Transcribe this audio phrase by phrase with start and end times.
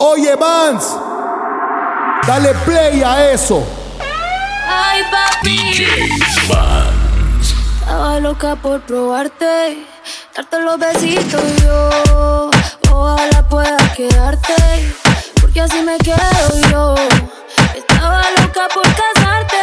[0.00, 0.94] Oye, Vance,
[2.24, 3.66] dale play a eso.
[4.68, 5.56] Ay, papi.
[5.56, 5.86] DJ
[6.48, 7.54] Vance.
[7.80, 9.86] Estaba loca por probarte,
[10.36, 12.48] darte los besitos yo.
[12.92, 14.54] Ojalá pueda quedarte,
[15.40, 16.94] porque así me quedo yo.
[17.74, 19.60] Estaba loca por casarte,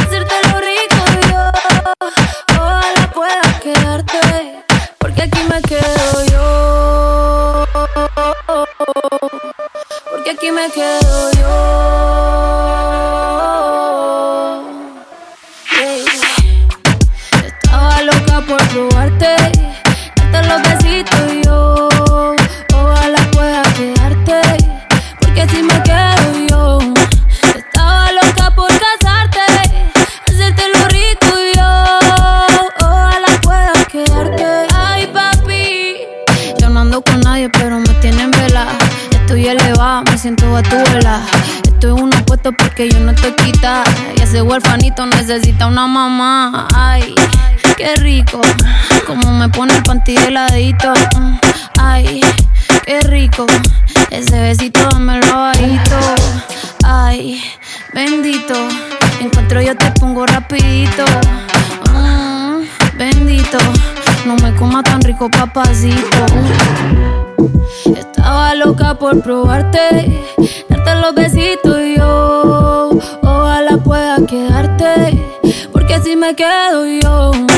[0.00, 2.06] hacerte lo rico yo.
[2.58, 4.64] Ojalá pueda quedarte,
[4.98, 6.31] porque aquí me quedo yo.
[10.42, 12.81] Aquí me quedo yo.
[44.32, 46.66] Ese huerfanito necesita una mamá.
[46.74, 47.14] Ay,
[47.76, 48.40] qué rico.
[49.06, 50.90] Como me pone el panty de ladito.
[51.18, 51.34] Mm,
[51.78, 52.22] Ay,
[52.86, 53.44] qué rico.
[54.10, 55.98] Ese besito dámelo bajito.
[56.82, 57.42] Ay,
[57.92, 58.54] bendito.
[59.20, 61.04] Encuentro yo te pongo rapidito.
[61.92, 62.62] Mm,
[62.96, 63.58] bendito.
[64.24, 66.24] No me coma tan rico, papacito.
[67.84, 70.24] Estaba loca por probarte,
[70.70, 72.51] darte los besitos yo.
[76.34, 77.51] Quedo yo.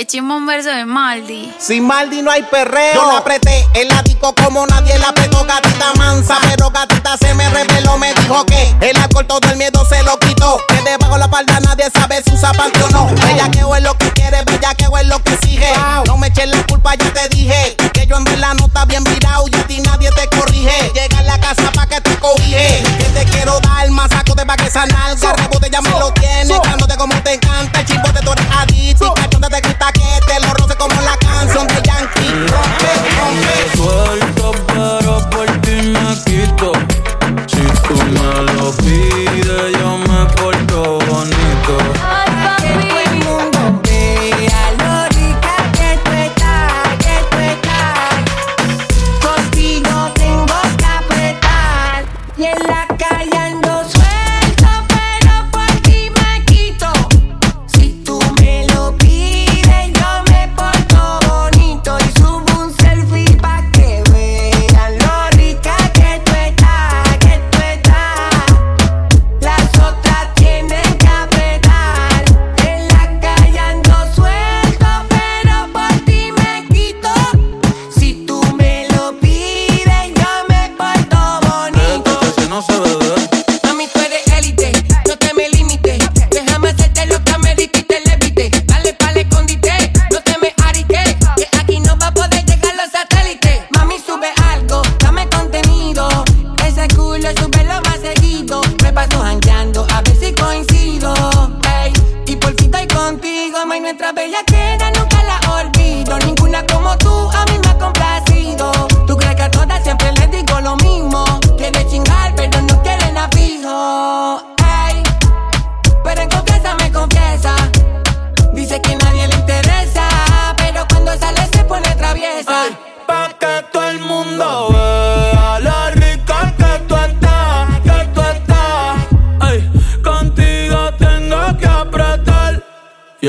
[0.00, 1.52] Qué chimón verso de Maldi.
[1.58, 2.94] Sin Maldi no hay perreo.
[2.94, 5.44] Yo la apreté el disco como nadie la apretó.
[5.44, 7.98] Gatita mansa, pero gatita se me reveló.
[7.98, 10.58] Me dijo que el alcohol todo el miedo se lo quitó.
[10.68, 13.08] Que debajo la falda nadie sabe si usa panty o no.
[13.08, 15.70] Bella que es lo que quiere, bella que es lo que exige.
[16.06, 17.76] No me eches la culpa, ya te dije.
[17.92, 20.92] Que yo en verdad no está bien virado y a ti nadie te corrige.
[20.94, 22.82] Llega a la casa pa' que te cobije.
[22.98, 25.34] Que te quiero dar más saco de pa' que esa nalga.
[25.34, 26.58] Rebote ya me lo tiene.
[26.64, 27.80] Dándote como te encanta.
[27.80, 29.14] El chimbote tú eres adicto.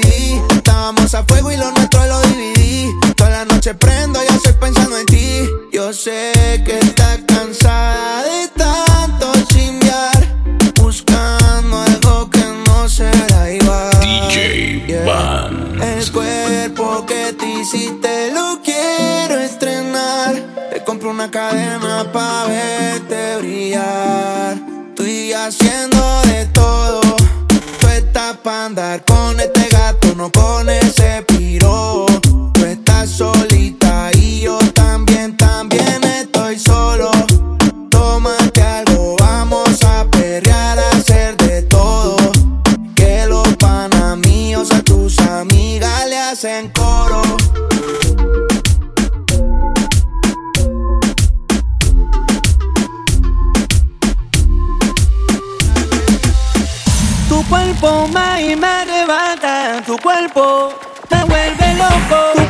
[0.00, 2.90] Estábamos a fuego y lo nuestro lo dividí.
[3.16, 5.48] Toda la noche prendo, ya estoy pensando en ti.
[5.72, 6.32] Yo sé
[6.64, 10.36] que estás cansada de tanto chimbiar.
[10.80, 13.90] Buscando algo que no será igual.
[14.00, 15.04] DJ Yeah.
[15.04, 15.82] Vans.
[15.82, 20.34] El cuerpo que te hiciste lo quiero estrenar.
[20.72, 24.56] Te compro una cadena pa' verte brillar.
[24.88, 25.91] Estoy haciendo
[46.70, 47.22] coro.
[57.28, 60.72] Tu cuerpo más y me arrebata, tu cuerpo
[61.10, 62.41] me vuelve loco,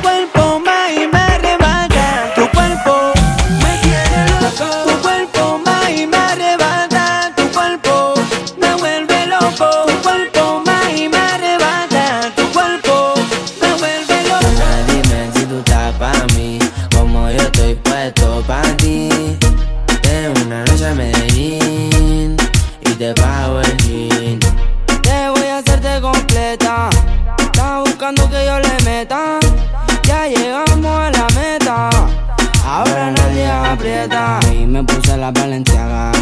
[33.75, 36.13] Y me puse la valenciaga.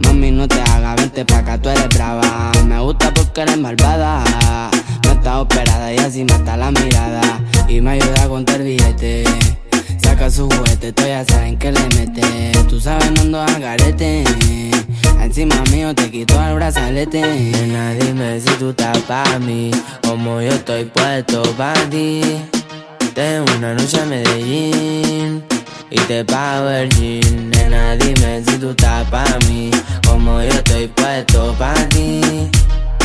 [0.00, 2.52] Mami, no te hagas, vente pa' acá, tú eres brava.
[2.66, 4.22] Me gusta porque eres malvada.
[5.02, 7.22] No está operada y así mata la mirada.
[7.68, 9.24] Y me ayuda a contar billete.
[9.96, 12.52] Saca su juguete, tú ya saben que le mete.
[12.68, 14.24] Tú sabes, no ando al garete.
[15.22, 17.22] Encima mío te quito el brazalete.
[17.22, 19.70] Nena, dime si tú estás pa' mí.
[20.06, 22.20] Como yo estoy puesto pa' ti.
[23.14, 25.44] De una noche a Medellín
[25.88, 27.50] y te pago el jean.
[27.50, 29.70] Nena, dime si tú estás pa' mí,
[30.04, 32.20] como yo estoy puesto pa' ti.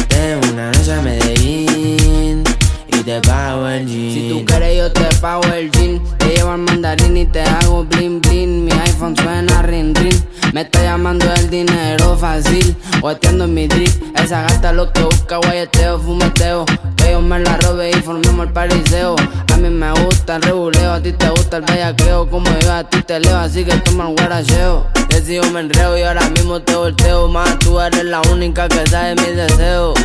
[0.09, 2.43] De una noche a Medellín
[2.87, 4.13] y te pago el jean.
[4.13, 6.01] Si tú quieres, yo te pago el jean.
[6.17, 8.65] Te llevo al mandarín y te hago blin blin.
[8.65, 10.25] Mi iPhone suena rin rin.
[10.53, 12.75] Me está llamando el dinero fácil.
[13.01, 13.89] Guateando en mi drip.
[14.17, 16.65] Esa gata lo que busca, guayeteo, fumeteo.
[16.97, 19.15] Que yo me la robe y formemos el pariseo.
[19.53, 22.29] A mí me gusta el reguleo, a ti te gusta el bellaqueo.
[22.29, 24.85] Como yo a ti te leo, así que toma el guaracheo.
[25.07, 27.27] Decido me enreo y ahora mismo te volteo.
[27.29, 29.97] Más tú eres la única que sabe mis deseos.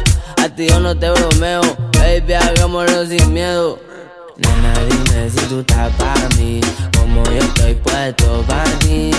[0.42, 1.62] A ti yo no te bromeo,
[1.98, 3.78] baby, hagámoslo sin miedo.
[4.36, 6.60] Nena, dime si tú estás pa' mí,
[6.96, 9.10] como yo estoy puesto pa' ti.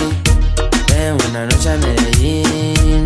[0.88, 3.04] De una noche a Medellín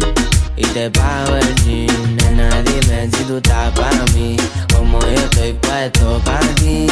[0.60, 2.16] y te pago el jean.
[2.16, 4.36] Nena, dime si tú estás pa' mí,
[4.74, 6.86] como yo estoy puesto pa' ti.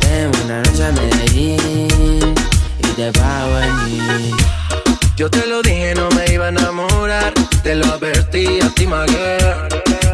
[0.00, 2.34] De una noche a Medellín
[2.78, 4.36] y te pago el jean.
[5.16, 7.32] Yo te lo dije, no me iba a enamorar.
[7.62, 9.39] Te lo advertí a ti, girl,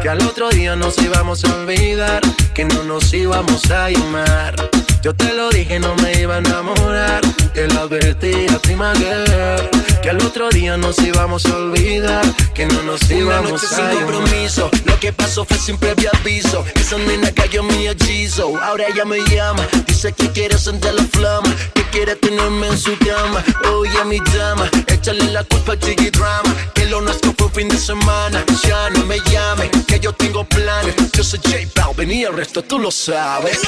[0.07, 2.21] Que al otro día nos íbamos a olvidar.
[2.53, 4.55] Que no nos íbamos a llamar.
[5.03, 7.19] Yo te lo dije, no me iba a enamorar.
[7.53, 9.69] Te lo advertí a ti, girl,
[10.01, 12.25] Que al otro día nos íbamos a olvidar.
[12.53, 14.69] Que no nos íbamos noche a sin compromiso.
[14.85, 16.63] Lo que pasó fue sin previo aviso.
[16.75, 18.55] Esa nena cayó en mi hechizo.
[18.63, 19.67] Ahora ella me llama.
[19.87, 21.53] Dice que quiere sentir la flama.
[21.73, 23.43] Que quiere tenerme en su cama.
[23.73, 24.69] Oye, mi dama.
[24.87, 26.55] Échale la culpa al Jiggy Drama.
[26.73, 28.41] Que lo nuestro fue un fin de semana.
[28.63, 29.69] Ya no me llame.
[29.85, 30.95] Que yo tengo planes.
[31.13, 33.59] Yo soy J Balvin y el resto tú lo sabes.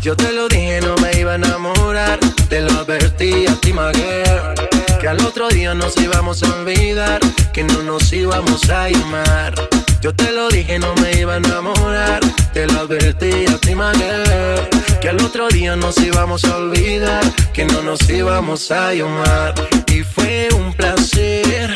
[0.00, 2.18] Yo te lo dije, no me iba a enamorar.
[2.48, 4.54] Te lo advertí a ti, my girl,
[5.00, 7.20] Que al otro día nos íbamos a olvidar.
[7.52, 9.54] Que no nos íbamos a llamar.
[10.00, 12.20] Yo te lo dije, no me iba a enamorar.
[12.52, 14.68] Te lo advertí a ti, my girl,
[15.00, 17.24] Que al otro día nos íbamos a olvidar.
[17.52, 19.54] Que no nos íbamos a llamar.
[19.88, 21.72] Y fue un placer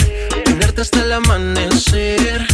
[0.78, 2.46] hasta el amanecer.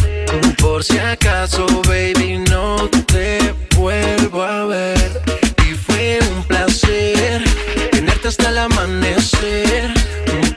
[0.57, 5.21] Por si acaso, baby, no te vuelvo a ver.
[5.69, 7.43] Y fue un placer
[7.91, 9.93] tenerte hasta el amanecer.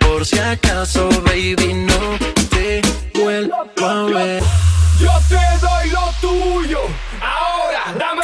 [0.00, 2.80] Por si acaso, baby, no te
[3.14, 4.42] vuelvo a ver.
[4.98, 6.80] Yo te doy lo tuyo,
[7.20, 8.22] ahora dame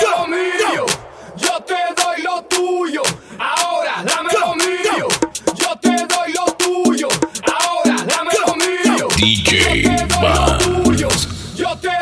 [9.17, 9.89] DJ
[11.81, 11.96] te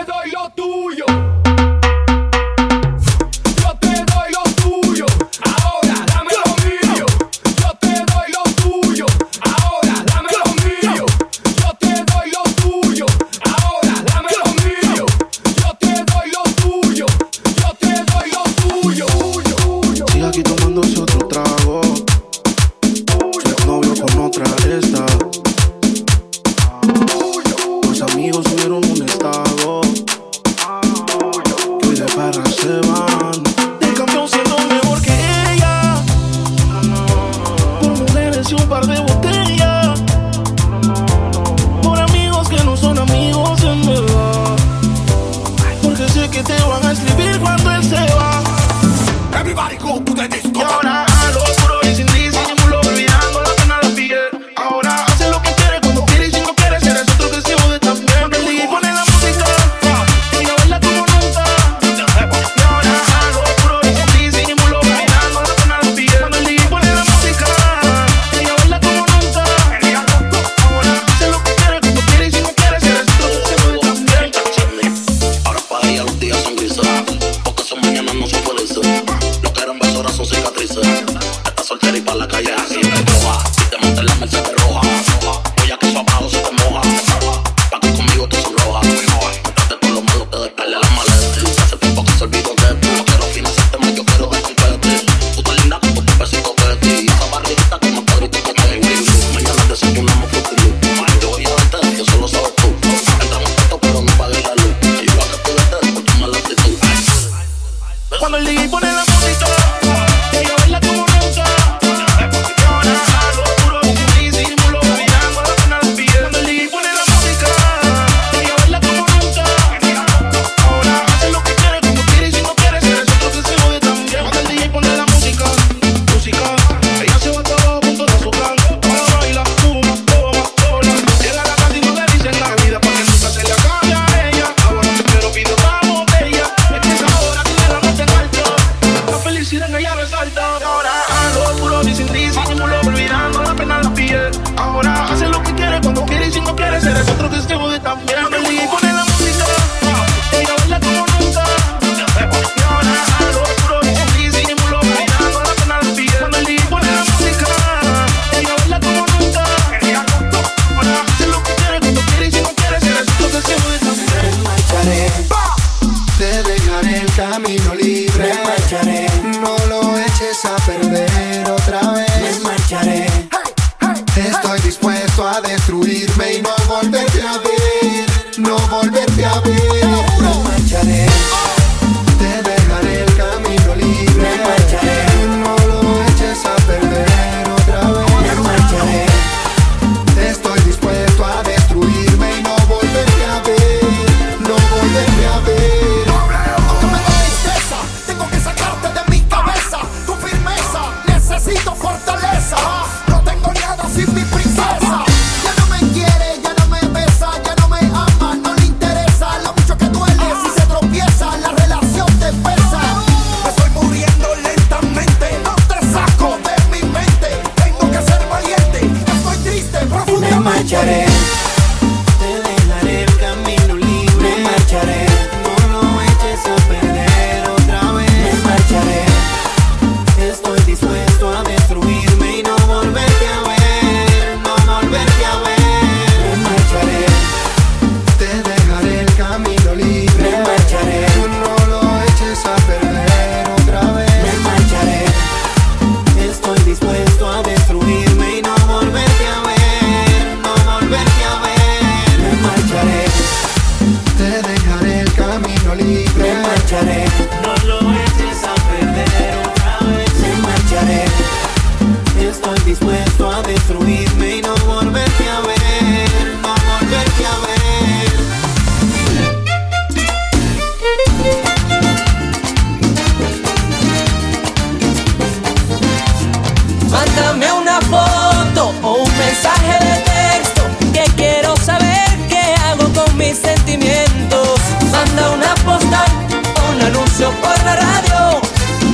[276.95, 283.37] Mándame una foto o un mensaje de texto que quiero saber qué hago con mis
[283.37, 284.61] sentimientos.
[284.93, 286.09] Manda una postal
[286.57, 288.41] o un anuncio por la radio.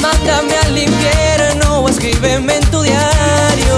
[0.00, 3.76] Mándame al infierno o escríbeme en tu diario.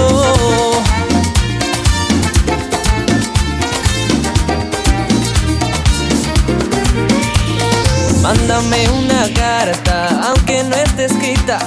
[8.21, 11.59] Mándame una carta, aunque no esté escrita.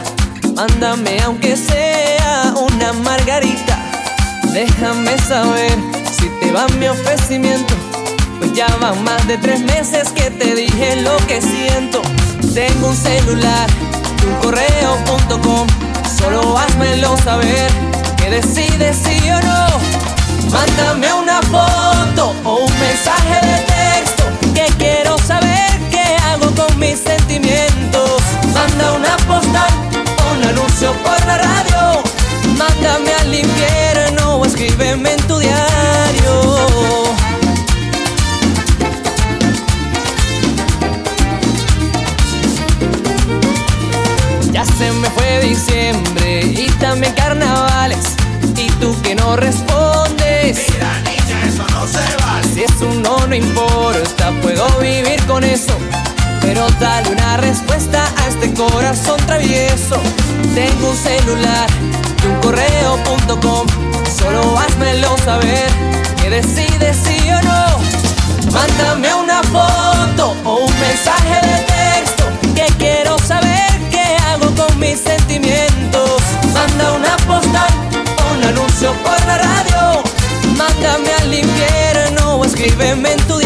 [0.54, 2.15] Mándame aunque sea
[2.92, 3.78] Margarita,
[4.52, 5.72] déjame saber
[6.16, 7.74] si te va mi ofrecimiento.
[8.38, 12.02] Pues ya van más de tres meses que te dije lo que siento.
[12.54, 13.66] Tengo un celular,
[14.26, 15.66] un correo.com.
[16.18, 17.70] Solo házmelo saber
[18.16, 19.66] que decides sí o no.
[20.50, 21.25] Mándame un
[35.04, 36.32] en tu diario.
[44.52, 48.16] Ya se me fue diciembre y también carnavales.
[48.56, 50.66] Y tú que no respondes.
[50.70, 52.48] Mira, niña, eso no se vale.
[52.54, 55.76] Si es un no, no importa, puedo vivir con eso.
[56.40, 60.00] Pero dale una respuesta a este corazón travieso.
[60.54, 61.68] Tengo un celular
[62.22, 63.95] y un correo.com
[64.26, 65.68] Solo házmelo saber
[66.20, 68.50] que decides sí o no.
[68.50, 72.24] Mándame una foto o un mensaje de texto
[72.56, 76.20] que quiero saber qué hago con mis sentimientos.
[76.52, 77.70] Manda una postal
[78.18, 80.02] o un anuncio por la radio.
[80.56, 83.38] Mándame al infierno o escríbeme en tu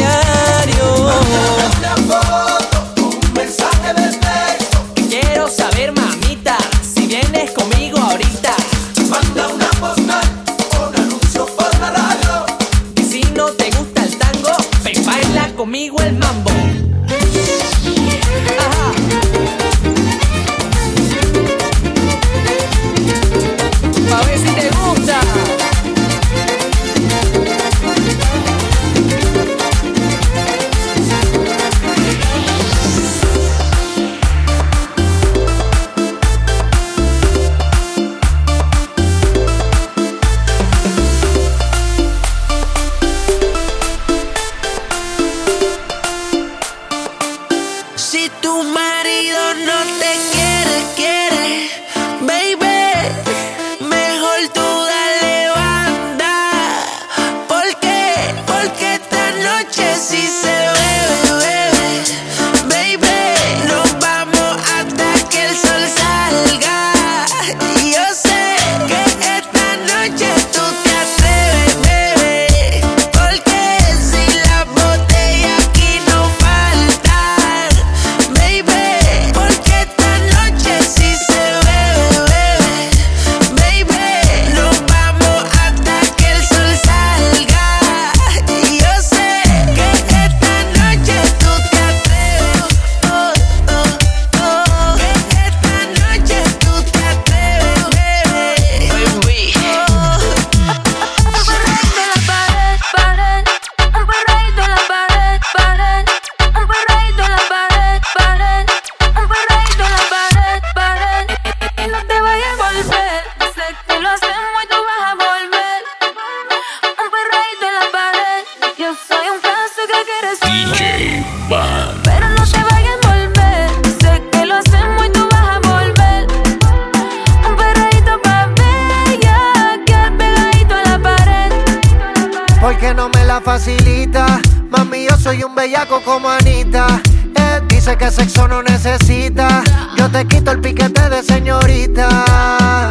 [133.41, 134.41] facilita.
[134.71, 136.87] Mami, yo soy un bellaco como Anita.
[137.35, 139.63] Él dice que sexo no necesita.
[139.97, 142.89] Yo te quito el piquete de señorita.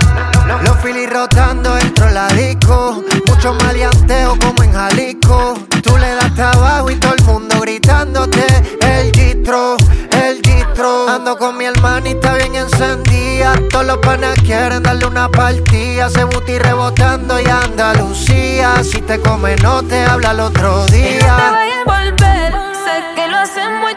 [0.64, 3.04] Los filis rotando dentro de la disco.
[3.28, 5.54] Mucho maleanteo como en Jalisco.
[5.84, 8.46] Tú le das trabajo y todo el mundo gritándote
[8.82, 9.78] el distro.
[10.82, 13.54] Ando con mi hermanita bien encendida.
[13.70, 16.10] Todos los panas quieren darle una partida.
[16.10, 18.82] Se buti rebotando y Andalucía.
[18.82, 21.20] Si te come, no te habla el otro día.
[21.20, 22.54] No te vayas a volver.
[22.86, 23.94] Sé que lo hacen muy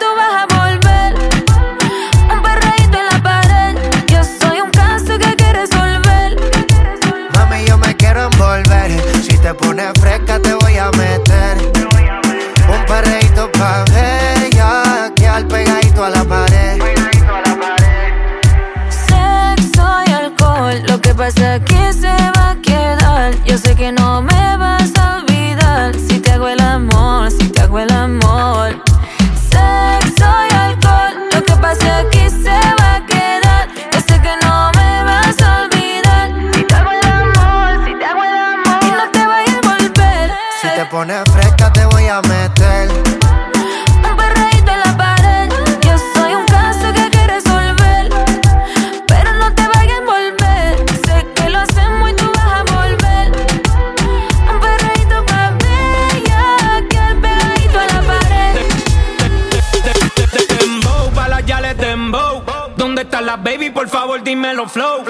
[63.36, 65.04] baby, por favor dímelo flow.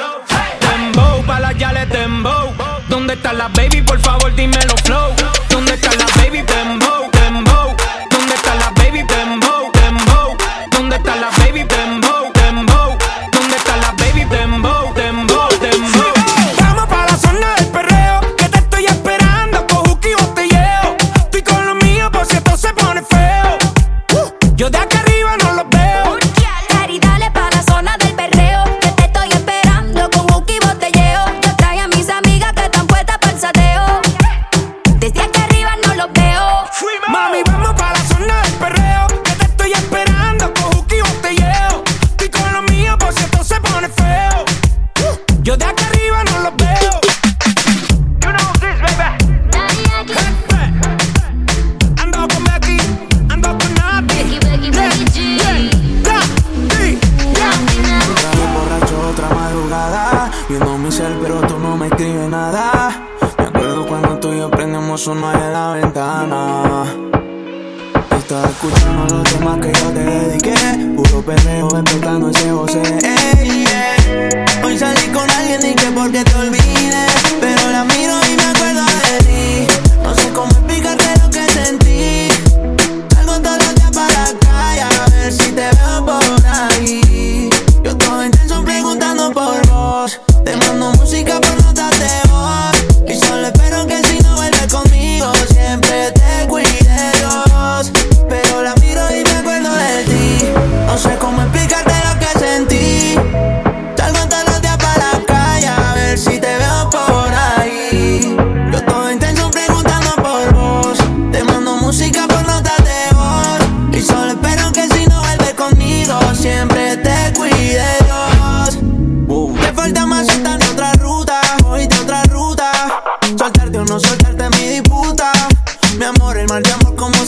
[0.60, 2.52] Dembow, para las yales dembow.
[2.88, 3.82] ¿Dónde están las baby?
[3.82, 5.12] Por favor dímelo flow.
[5.48, 6.42] ¿Dónde están las baby?
[6.42, 7.76] Dembow, dembow.
[8.10, 9.02] ¿Dónde están las baby?
[9.02, 10.36] Dembow, dembow.
[10.70, 11.41] ¿Dónde están las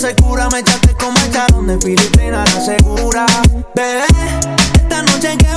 [0.05, 3.25] se cura, me echaste como echaron de Filipina la segura.
[3.75, 4.05] Bebé,
[4.75, 5.54] esta noche que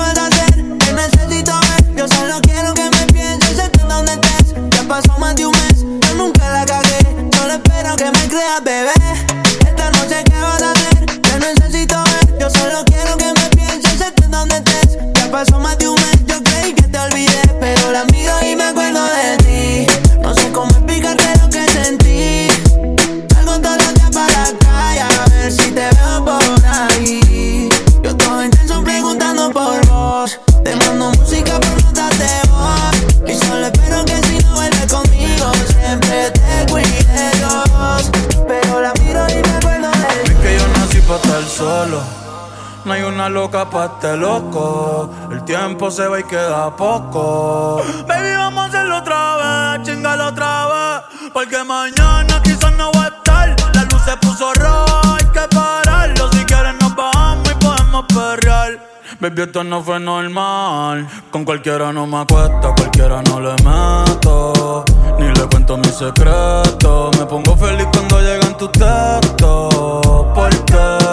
[42.88, 45.10] No hay una loca pa' este loco.
[45.30, 47.82] El tiempo se va y queda poco.
[48.08, 49.36] Baby, vamos a hacerlo otra
[49.76, 51.32] vez, chingalo otra vez.
[51.34, 53.56] Porque mañana quizás no va a estar.
[53.73, 56.32] La luz se puso roja, hay que pararlo.
[56.32, 58.80] Si quieres, nos bajamos y podemos perrear.
[59.19, 61.10] Baby, esto no fue normal.
[61.30, 64.86] Con cualquiera no me acuesto, cualquiera no le meto.
[65.19, 67.12] Ni le cuento mi secreto.
[67.19, 70.26] Me pongo feliz cuando llegan tus textos.
[70.34, 71.07] Porque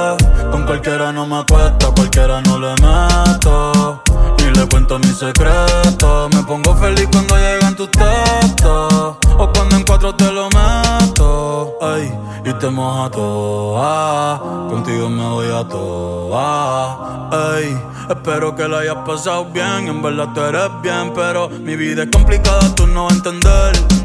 [0.55, 4.01] con cualquiera no me acuesto, cualquiera no le meto.
[4.39, 6.29] Ni le cuento mi secreto.
[6.33, 9.17] Me pongo feliz cuando llegan tus textos.
[9.37, 11.77] O cuando en cuatro te lo meto.
[11.83, 12.09] Ay,
[12.45, 14.69] y te moja toa.
[14.71, 17.31] Contigo me voy a toa.
[17.33, 17.77] Ay,
[18.09, 19.89] espero que la hayas pasado bien.
[19.89, 24.04] En verdad tú eres bien, pero mi vida es complicada, tú no vas a entender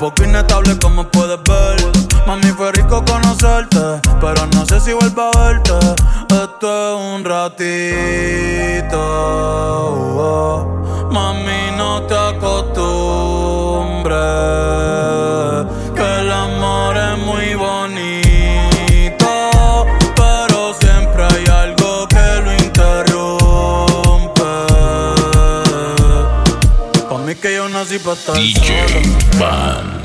[0.00, 1.78] poco inestable como puedes ver.
[2.26, 5.74] Mami, fue rico conocerte, pero no sé si vuelvo a verte.
[6.30, 8.98] Esto es un ratito.
[10.16, 10.64] Oh.
[11.10, 14.69] Mami, no te acostumbres.
[27.90, 28.60] вроде ботаника.
[28.60, 29.04] Диджей
[29.38, 29.99] Бан.